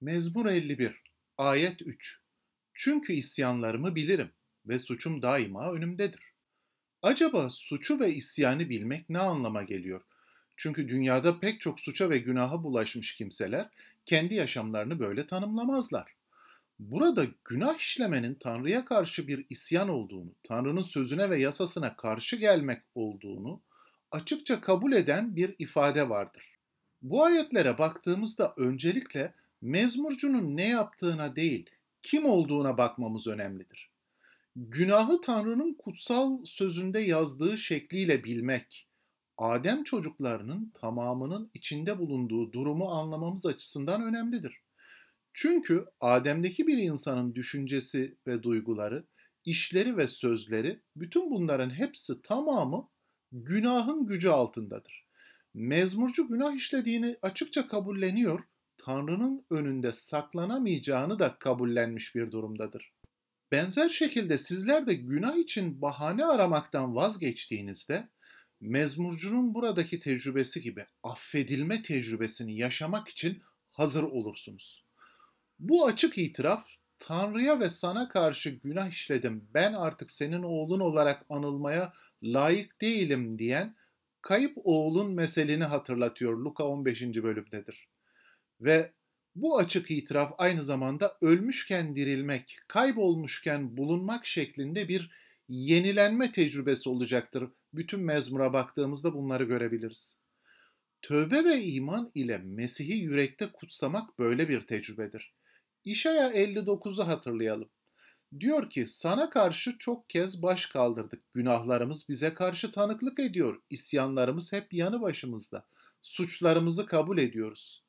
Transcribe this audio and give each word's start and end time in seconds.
Mezmur 0.00 0.46
51 0.46 1.02
Ayet 1.38 1.82
3 1.82 2.20
Çünkü 2.74 3.12
isyanlarımı 3.12 3.94
bilirim 3.94 4.30
ve 4.66 4.78
suçum 4.78 5.22
daima 5.22 5.72
önümdedir. 5.72 6.20
Acaba 7.02 7.50
suçu 7.50 8.00
ve 8.00 8.14
isyanı 8.14 8.68
bilmek 8.68 9.10
ne 9.10 9.18
anlama 9.18 9.62
geliyor? 9.62 10.00
Çünkü 10.56 10.88
dünyada 10.88 11.40
pek 11.40 11.60
çok 11.60 11.80
suça 11.80 12.10
ve 12.10 12.18
günaha 12.18 12.62
bulaşmış 12.62 13.16
kimseler 13.16 13.68
kendi 14.06 14.34
yaşamlarını 14.34 14.98
böyle 14.98 15.26
tanımlamazlar. 15.26 16.14
Burada 16.78 17.26
günah 17.44 17.78
işlemenin 17.78 18.34
Tanrı'ya 18.34 18.84
karşı 18.84 19.28
bir 19.28 19.46
isyan 19.50 19.88
olduğunu, 19.88 20.34
Tanrı'nın 20.48 20.82
sözüne 20.82 21.30
ve 21.30 21.38
yasasına 21.38 21.96
karşı 21.96 22.36
gelmek 22.36 22.82
olduğunu 22.94 23.60
açıkça 24.10 24.60
kabul 24.60 24.92
eden 24.92 25.36
bir 25.36 25.54
ifade 25.58 26.08
vardır. 26.08 26.56
Bu 27.02 27.24
ayetlere 27.24 27.78
baktığımızda 27.78 28.54
öncelikle 28.56 29.34
mezmurcunun 29.62 30.56
ne 30.56 30.68
yaptığına 30.68 31.36
değil, 31.36 31.70
kim 32.02 32.24
olduğuna 32.24 32.78
bakmamız 32.78 33.26
önemlidir. 33.26 33.90
Günahı 34.56 35.20
Tanrı'nın 35.20 35.74
kutsal 35.74 36.44
sözünde 36.44 37.00
yazdığı 37.00 37.58
şekliyle 37.58 38.24
bilmek, 38.24 38.86
Adem 39.38 39.84
çocuklarının 39.84 40.72
tamamının 40.74 41.50
içinde 41.54 41.98
bulunduğu 41.98 42.52
durumu 42.52 42.90
anlamamız 42.90 43.46
açısından 43.46 44.02
önemlidir. 44.02 44.60
Çünkü 45.34 45.84
Adem'deki 46.00 46.66
bir 46.66 46.78
insanın 46.78 47.34
düşüncesi 47.34 48.16
ve 48.26 48.42
duyguları, 48.42 49.04
işleri 49.44 49.96
ve 49.96 50.08
sözleri, 50.08 50.80
bütün 50.96 51.30
bunların 51.30 51.70
hepsi 51.70 52.22
tamamı 52.22 52.88
günahın 53.32 54.06
gücü 54.06 54.28
altındadır. 54.28 55.06
Mezmurcu 55.54 56.28
günah 56.28 56.54
işlediğini 56.54 57.16
açıkça 57.22 57.68
kabulleniyor, 57.68 58.40
Tanrı'nın 58.86 59.46
önünde 59.50 59.92
saklanamayacağını 59.92 61.18
da 61.18 61.38
kabullenmiş 61.38 62.14
bir 62.14 62.30
durumdadır. 62.30 62.92
Benzer 63.52 63.88
şekilde 63.88 64.38
sizler 64.38 64.86
de 64.86 64.94
günah 64.94 65.36
için 65.36 65.82
bahane 65.82 66.24
aramaktan 66.24 66.96
vazgeçtiğinizde 66.96 68.08
mezmurcunun 68.60 69.54
buradaki 69.54 70.00
tecrübesi 70.00 70.60
gibi 70.60 70.86
affedilme 71.02 71.82
tecrübesini 71.82 72.56
yaşamak 72.56 73.08
için 73.08 73.42
hazır 73.70 74.02
olursunuz. 74.02 74.84
Bu 75.58 75.86
açık 75.86 76.18
itiraf 76.18 76.66
Tanrı'ya 76.98 77.60
ve 77.60 77.70
sana 77.70 78.08
karşı 78.08 78.50
günah 78.50 78.90
işledim, 78.90 79.48
ben 79.54 79.72
artık 79.72 80.10
senin 80.10 80.42
oğlun 80.42 80.80
olarak 80.80 81.26
anılmaya 81.28 81.92
layık 82.22 82.80
değilim 82.80 83.38
diyen 83.38 83.76
kayıp 84.22 84.56
oğlun 84.64 85.14
meselini 85.14 85.64
hatırlatıyor 85.64 86.38
Luka 86.38 86.64
15. 86.64 87.02
bölümdedir. 87.02 87.95
Ve 88.60 88.92
bu 89.34 89.58
açık 89.58 89.90
itiraf 89.90 90.32
aynı 90.38 90.62
zamanda 90.62 91.18
ölmüşken 91.20 91.96
dirilmek, 91.96 92.58
kaybolmuşken 92.68 93.76
bulunmak 93.76 94.26
şeklinde 94.26 94.88
bir 94.88 95.10
yenilenme 95.48 96.32
tecrübesi 96.32 96.88
olacaktır. 96.88 97.50
Bütün 97.74 98.00
mezmura 98.00 98.52
baktığımızda 98.52 99.14
bunları 99.14 99.44
görebiliriz. 99.44 100.18
Tövbe 101.02 101.44
ve 101.44 101.62
iman 101.62 102.10
ile 102.14 102.38
Mesih'i 102.38 102.96
yürekte 102.96 103.46
kutsamak 103.52 104.18
böyle 104.18 104.48
bir 104.48 104.60
tecrübedir. 104.60 105.34
İşaya 105.84 106.32
59'u 106.32 107.06
hatırlayalım. 107.06 107.68
Diyor 108.40 108.70
ki 108.70 108.86
sana 108.86 109.30
karşı 109.30 109.78
çok 109.78 110.10
kez 110.10 110.42
baş 110.42 110.66
kaldırdık. 110.66 111.32
Günahlarımız 111.34 112.08
bize 112.08 112.34
karşı 112.34 112.70
tanıklık 112.70 113.18
ediyor. 113.18 113.62
İsyanlarımız 113.70 114.52
hep 114.52 114.72
yanı 114.72 115.00
başımızda. 115.00 115.66
Suçlarımızı 116.02 116.86
kabul 116.86 117.18
ediyoruz. 117.18 117.85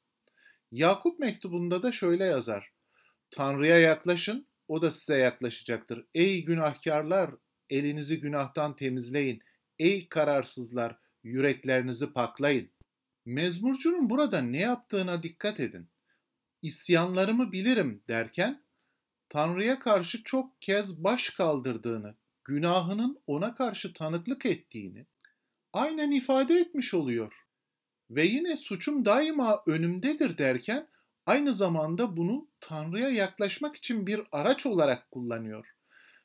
Yakup 0.72 1.20
mektubunda 1.20 1.84
da 1.84 1.92
şöyle 1.92 2.24
yazar. 2.24 2.72
Tanrı'ya 3.32 3.78
yaklaşın, 3.78 4.48
o 4.68 4.82
da 4.82 4.92
size 4.92 5.18
yaklaşacaktır. 5.18 6.06
Ey 6.14 6.46
günahkarlar, 6.46 7.32
elinizi 7.70 8.20
günahtan 8.20 8.76
temizleyin. 8.76 9.40
Ey 9.80 10.10
kararsızlar, 10.10 11.00
yüreklerinizi 11.24 12.14
paklayın. 12.14 12.70
Mezmurcunun 13.26 14.10
burada 14.10 14.42
ne 14.42 14.60
yaptığına 14.60 15.24
dikkat 15.24 15.60
edin. 15.60 15.90
İsyanlarımı 16.62 17.52
bilirim 17.52 18.02
derken 18.08 18.64
Tanrı'ya 19.30 19.80
karşı 19.80 20.24
çok 20.24 20.62
kez 20.62 21.04
baş 21.04 21.30
kaldırdığını, 21.30 22.16
günahının 22.44 23.22
ona 23.28 23.56
karşı 23.56 23.94
tanıklık 23.94 24.46
ettiğini 24.46 25.06
aynen 25.74 26.12
ifade 26.12 26.56
etmiş 26.56 26.94
oluyor. 26.94 27.47
Ve 28.10 28.26
yine 28.26 28.56
suçum 28.56 29.06
daima 29.06 29.64
önümdedir 29.66 30.38
derken 30.38 30.88
aynı 31.26 31.54
zamanda 31.54 32.18
bunu 32.18 32.48
Tanrı'ya 32.62 33.10
yaklaşmak 33.10 33.76
için 33.76 34.08
bir 34.08 34.22
araç 34.32 34.66
olarak 34.66 35.12
kullanıyor. 35.12 35.68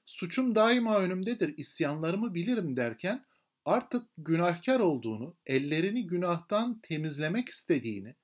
Suçum 0.07 0.55
daima 0.55 0.99
önümdedir, 0.99 1.55
isyanlarımı 1.57 2.35
bilirim 2.35 2.77
derken 2.77 3.25
artık 3.65 4.07
günahkar 4.19 4.81
olduğunu, 4.81 5.37
ellerini 5.47 6.07
günahtan 6.07 6.81
temizlemek 6.83 7.49
istediğini, 7.49 8.15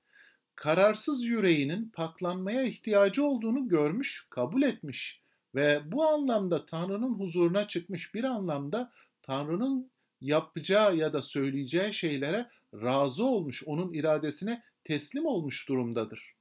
kararsız 0.55 1.25
yüreğinin 1.25 1.89
paklanmaya 1.89 2.63
ihtiyacı 2.63 3.23
olduğunu 3.23 3.67
görmüş, 3.67 4.27
kabul 4.29 4.61
etmiş 4.61 5.21
ve 5.55 5.91
bu 5.91 6.07
anlamda 6.07 6.65
Tanrı'nın 6.65 7.19
huzuruna 7.19 7.67
çıkmış 7.67 8.13
bir 8.13 8.23
anlamda 8.23 8.91
Tanrı'nın 9.21 9.91
yapacağı 10.21 10.97
ya 10.97 11.13
da 11.13 11.21
söyleyeceği 11.21 11.93
şeylere 11.93 12.49
razı 12.73 13.25
olmuş, 13.25 13.63
onun 13.65 13.93
iradesine 13.93 14.63
teslim 14.83 15.25
olmuş 15.25 15.69
durumdadır. 15.69 16.35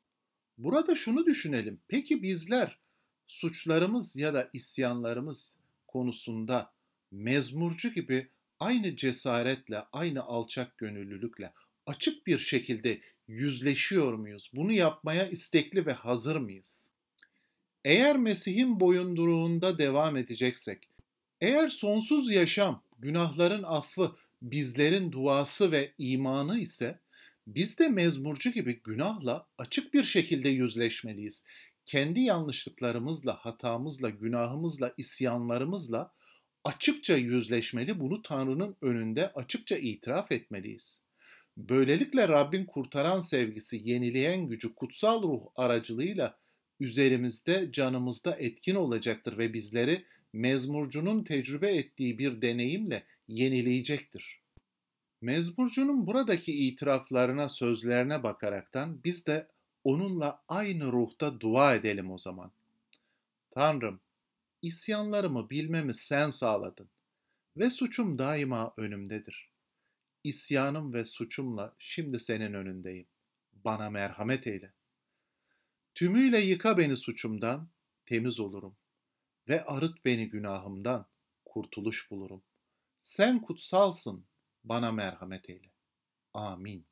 Burada 0.59 0.94
şunu 0.94 1.27
düşünelim. 1.27 1.81
Peki 1.88 2.22
bizler 2.22 2.78
suçlarımız 3.27 4.17
ya 4.17 4.34
da 4.34 4.50
isyanlarımız 4.53 5.56
konusunda 5.87 6.72
mezmurcu 7.11 7.93
gibi 7.93 8.28
aynı 8.61 8.97
cesaretle, 8.97 9.83
aynı 9.93 10.22
alçak 10.22 10.78
gönüllülükle, 10.78 11.53
açık 11.87 12.27
bir 12.27 12.38
şekilde 12.38 13.00
yüzleşiyor 13.28 14.15
muyuz? 14.15 14.50
Bunu 14.55 14.72
yapmaya 14.72 15.28
istekli 15.28 15.87
ve 15.87 15.93
hazır 15.93 16.37
mıyız? 16.37 16.88
Eğer 17.84 18.17
Mesih'in 18.17 18.81
boyunduruğunda 18.81 19.78
devam 19.78 20.17
edeceksek, 20.17 20.88
eğer 21.41 21.69
sonsuz 21.69 22.31
yaşam, 22.31 22.83
günahların 22.99 23.63
affı, 23.63 24.13
bizlerin 24.43 25.13
duası 25.13 25.73
ve 25.73 25.95
imanı 25.99 26.59
ise 26.59 27.01
biz 27.47 27.79
de 27.79 27.89
mezmurcu 27.89 28.51
gibi 28.51 28.83
günahla 28.83 29.47
açık 29.59 29.95
bir 29.95 30.05
şekilde 30.05 30.49
yüzleşmeliyiz. 30.49 31.45
Kendi 31.87 32.21
yanlışlıklarımızla, 32.21 33.35
hatamızla, 33.35 34.11
günahımızla, 34.11 34.95
isyanlarımızla 34.97 36.13
açıkça 36.65 37.17
yüzleşmeli, 37.17 38.01
bunu 38.01 38.23
Tanrı'nın 38.23 38.77
önünde 38.83 39.33
açıkça 39.33 39.77
itiraf 39.77 40.33
etmeliyiz. 40.33 41.01
Böylelikle 41.57 42.29
Rabbin 42.29 42.65
kurtaran 42.65 43.21
sevgisi, 43.21 43.81
yenileyen 43.85 44.47
gücü 44.47 44.75
kutsal 44.75 45.23
ruh 45.23 45.41
aracılığıyla 45.57 46.39
üzerimizde, 46.81 47.73
canımızda 47.73 48.37
etkin 48.37 48.75
olacaktır 48.75 49.39
ve 49.39 49.55
bizleri 49.55 50.05
mezmurcunun 50.33 51.25
tecrübe 51.25 51.77
ettiği 51.77 52.19
bir 52.19 52.43
deneyimle 52.43 53.06
yenileyecektir. 53.28 54.41
Mezmurcunun 55.21 56.06
buradaki 56.06 56.69
itiraflarına, 56.69 57.49
sözlerine 57.49 58.22
bakaraktan 58.22 59.05
biz 59.05 59.27
de 59.27 59.49
onunla 59.84 60.44
aynı 60.49 60.93
ruhta 60.93 61.41
dua 61.41 61.75
edelim 61.75 62.11
o 62.11 62.19
zaman. 62.19 62.53
Tanrım, 63.50 64.00
isyanlarımı 64.62 65.50
bilmemi 65.50 65.94
sen 65.94 66.31
sağladın 66.31 66.88
ve 67.56 67.71
suçum 67.71 68.19
daima 68.19 68.72
önümdedir. 68.77 69.50
İsyanım 70.25 70.93
ve 70.93 71.05
suçumla 71.05 71.77
şimdi 71.78 72.21
senin 72.21 72.55
önündeyim. 72.55 73.06
Bana 73.53 73.91
merhamet 73.91 74.47
eyle. 74.47 74.72
Tümüyle 75.94 76.38
yıka 76.38 76.79
beni 76.79 76.97
suçumdan, 76.97 77.69
temiz 78.06 78.41
olurum. 78.41 78.76
Ve 79.49 79.65
arıt 79.65 80.05
beni 80.05 80.29
günahımdan, 80.29 81.06
kurtuluş 81.45 82.11
bulurum. 82.11 82.43
Sen 82.99 83.43
kutsalsın, 83.43 84.27
bana 84.65 84.93
merhamet 84.93 85.50
eyle. 85.50 85.73
Amin. 86.35 86.87